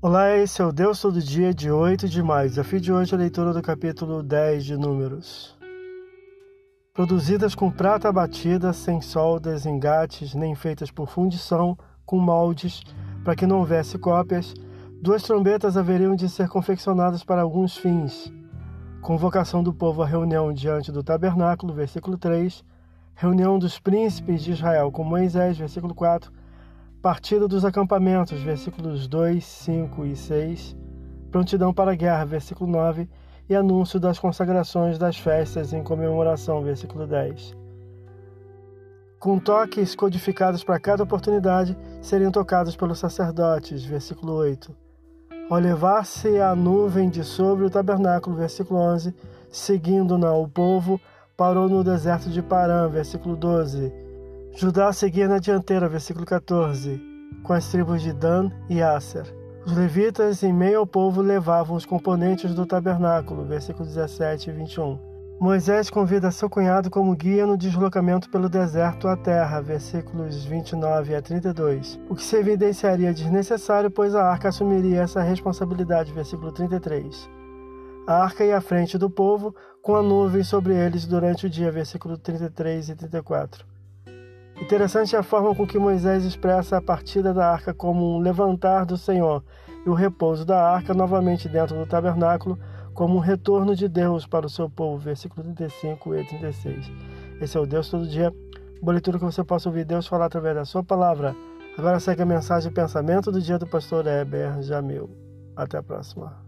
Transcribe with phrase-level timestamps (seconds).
[0.00, 2.48] Olá, esse é o Deus Todo Dia de 8 de maio.
[2.48, 5.58] Desafio de hoje a leitura do capítulo 10 de Números.
[6.94, 11.76] Produzidas com prata batida, sem soldas, engates, nem feitas por fundição,
[12.06, 12.84] com moldes,
[13.24, 14.54] para que não houvesse cópias,
[15.02, 18.32] duas trombetas haveriam de ser confeccionadas para alguns fins.
[19.02, 22.64] Convocação do povo à reunião diante do tabernáculo, versículo 3.
[23.16, 26.30] Reunião dos príncipes de Israel com Moisés, versículo 4
[27.08, 30.76] Partida dos acampamentos, versículos 2, 5 e 6.
[31.30, 33.08] Prontidão para a guerra, versículo 9.
[33.48, 37.56] E anúncio das consagrações das festas em comemoração, versículo 10.
[39.18, 44.76] Com toques codificados para cada oportunidade, seriam tocados pelos sacerdotes, versículo 8.
[45.48, 49.14] Ao levar-se a nuvem de sobre o tabernáculo, versículo 11,
[49.50, 51.00] seguindo-na o povo,
[51.38, 54.07] parou no deserto de Parã, versículo 12
[54.54, 57.00] Judá seguia na dianteira, versículo 14,
[57.42, 59.24] com as tribos de Dan e Asser.
[59.64, 64.98] Os levitas, em meio ao povo, levavam os componentes do tabernáculo, versículos 17 e 21.
[65.40, 71.22] Moisés convida seu cunhado como guia no deslocamento pelo deserto à terra, versículos 29 a
[71.22, 77.30] 32, o que se evidenciaria desnecessário, pois a arca assumiria essa responsabilidade, versículo 33.
[78.08, 81.70] A arca ia à frente do povo, com a nuvem sobre eles durante o dia,
[81.70, 83.77] versículo 33 e 34.
[84.60, 88.96] Interessante a forma com que Moisés expressa a partida da arca como um levantar do
[88.96, 89.42] Senhor
[89.86, 92.58] e o repouso da arca novamente dentro do tabernáculo
[92.92, 94.98] como um retorno de Deus para o seu povo.
[94.98, 96.90] Versículo 35 e 36.
[97.40, 98.34] Esse é o Deus todo dia.
[98.82, 101.34] Boa leitura que você possa ouvir Deus falar através da sua palavra.
[101.78, 105.08] Agora segue a mensagem e pensamento do dia do pastor Heber Jamil.
[105.56, 106.47] Até a próxima.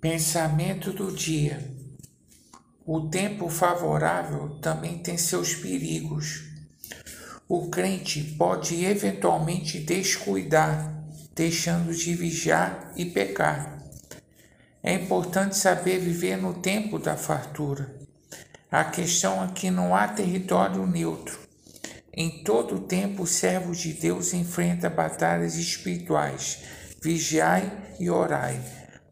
[0.00, 1.74] Pensamento do dia.
[2.84, 6.44] O tempo favorável também tem seus perigos.
[7.48, 11.02] O crente pode eventualmente descuidar,
[11.34, 13.82] deixando de vigiar e pecar.
[14.82, 17.96] É importante saber viver no tempo da fartura.
[18.70, 21.38] A questão é que não há território neutro.
[22.12, 26.58] Em todo o tempo, o servo de Deus enfrenta batalhas espirituais.
[27.02, 28.85] Vigiai e orai